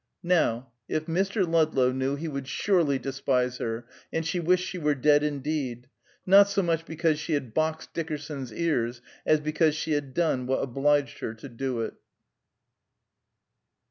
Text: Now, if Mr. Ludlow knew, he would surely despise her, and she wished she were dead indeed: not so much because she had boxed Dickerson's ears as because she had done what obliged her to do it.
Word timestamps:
Now, 0.23 0.71
if 0.89 1.05
Mr. 1.05 1.47
Ludlow 1.47 1.91
knew, 1.91 2.15
he 2.15 2.27
would 2.27 2.47
surely 2.47 2.97
despise 2.97 3.59
her, 3.59 3.85
and 4.11 4.25
she 4.25 4.39
wished 4.39 4.67
she 4.67 4.79
were 4.79 4.95
dead 4.95 5.21
indeed: 5.21 5.89
not 6.25 6.49
so 6.49 6.63
much 6.63 6.87
because 6.87 7.19
she 7.19 7.33
had 7.33 7.53
boxed 7.53 7.93
Dickerson's 7.93 8.51
ears 8.51 9.03
as 9.27 9.39
because 9.39 9.75
she 9.75 9.91
had 9.91 10.15
done 10.15 10.47
what 10.47 10.63
obliged 10.63 11.19
her 11.19 11.35
to 11.35 11.47
do 11.47 11.81
it. 11.81 11.93